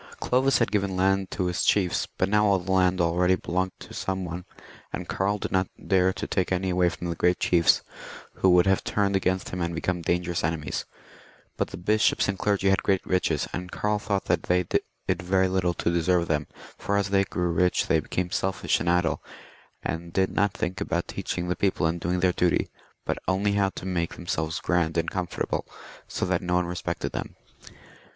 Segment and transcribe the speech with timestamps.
[0.19, 3.93] Clovis had given land to his chiefs, but now all the land already belonged to
[3.93, 4.45] some one,
[4.91, 7.83] and Karl did not dare to take any away from the great chiefs,
[8.37, 10.85] who would have turned against him and become dangerous enemies.
[11.55, 15.47] But the bishops and clergy had great riches, and Karl thought that they did very
[15.47, 16.47] little to deserve them,
[16.79, 19.21] for as they grew rich they became selfish and idle,
[19.83, 22.71] and did not think about teaching the people and doing their duty,
[23.05, 25.63] but only how to make themselves grand and comfortable,
[26.07, 27.35] so that no one respected them.